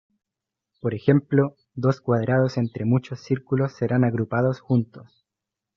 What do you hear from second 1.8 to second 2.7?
cuadrados